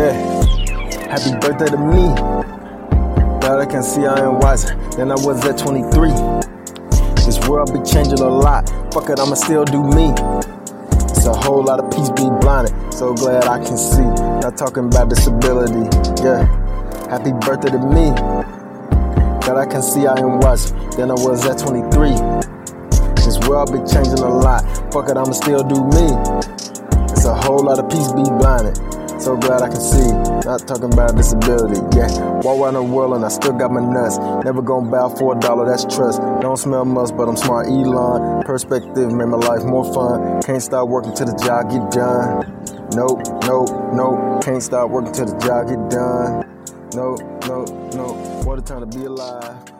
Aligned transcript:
Happy 0.00 1.36
birthday 1.40 1.66
to 1.66 1.76
me. 1.76 2.08
Glad 3.40 3.60
I 3.60 3.66
can 3.66 3.82
see 3.82 4.06
I 4.06 4.18
am 4.20 4.40
wiser 4.40 4.74
than 4.96 5.10
I 5.10 5.14
was 5.14 5.44
at 5.44 5.58
23. 5.58 6.08
This 7.26 7.38
world 7.46 7.70
be 7.74 7.82
changing 7.84 8.20
a 8.20 8.28
lot. 8.28 8.66
Fuck 8.94 9.10
it, 9.10 9.20
I'ma 9.20 9.34
still 9.34 9.66
do 9.66 9.84
me. 9.84 10.14
It's 11.12 11.26
a 11.26 11.34
whole 11.34 11.62
lot 11.62 11.80
of 11.80 11.90
peace 11.90 12.08
be 12.08 12.24
blinded. 12.40 12.72
So 12.94 13.12
glad 13.12 13.44
I 13.44 13.62
can 13.62 13.76
see. 13.76 14.00
Not 14.40 14.56
talking 14.56 14.86
about 14.86 15.10
disability. 15.10 15.84
Yeah. 16.24 16.48
Happy 17.10 17.32
birthday 17.44 17.68
to 17.68 17.78
me. 17.78 18.08
Glad 19.44 19.58
I 19.58 19.66
can 19.66 19.82
see 19.82 20.06
I 20.06 20.18
am 20.18 20.40
wiser 20.40 20.74
than 20.96 21.10
I 21.10 21.14
was 21.14 21.44
at 21.44 21.58
23. 21.58 22.16
This 23.16 23.38
world 23.46 23.70
be 23.70 23.78
changing 23.92 24.24
a 24.24 24.32
lot. 24.32 24.64
Fuck 24.94 25.10
it, 25.10 25.18
I'ma 25.18 25.32
still 25.32 25.62
do 25.62 25.84
me. 25.92 26.08
It's 27.12 27.26
a 27.26 27.34
whole 27.34 27.62
lot 27.62 27.78
of 27.78 27.90
peace 27.90 28.10
be 28.12 28.22
blinded. 28.22 28.80
So 29.20 29.36
glad 29.36 29.60
I 29.60 29.68
can 29.68 29.80
see. 29.80 30.12
Not 30.48 30.66
talking 30.66 30.92
about 30.92 31.14
disability. 31.14 31.78
Yeah. 31.94 32.08
Walk 32.40 32.58
around 32.58 32.74
the 32.74 32.82
world 32.82 33.14
and 33.14 33.24
I 33.24 33.28
still 33.28 33.52
got 33.52 33.70
my 33.70 33.80
nuts. 33.80 34.16
Never 34.44 34.62
gonna 34.62 34.90
bow 34.90 35.10
for 35.10 35.36
a 35.36 35.38
dollar, 35.38 35.68
that's 35.68 35.84
trust. 35.94 36.22
Don't 36.40 36.56
smell 36.56 36.86
much, 36.86 37.14
but 37.14 37.28
I'm 37.28 37.36
smart. 37.36 37.66
Elon. 37.66 38.42
Perspective 38.44 39.12
made 39.12 39.28
my 39.28 39.36
life 39.36 39.62
more 39.64 39.84
fun. 39.92 40.40
Can't 40.42 40.62
stop 40.62 40.88
working 40.88 41.12
till 41.14 41.26
the 41.26 41.36
job 41.44 41.68
get 41.68 41.90
done. 41.90 42.48
Nope, 42.96 43.20
nope, 43.44 43.68
nope. 43.92 44.42
Can't 44.42 44.62
stop 44.62 44.88
working 44.88 45.12
till 45.12 45.26
the 45.26 45.38
job 45.38 45.68
get 45.68 45.90
done. 45.90 46.48
Nope, 46.94 47.20
nope, 47.46 47.94
nope. 47.94 48.46
What 48.46 48.58
a 48.58 48.62
time 48.62 48.80
to 48.80 48.98
be 48.98 49.04
alive. 49.04 49.70